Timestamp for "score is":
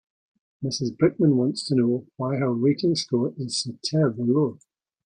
2.95-3.61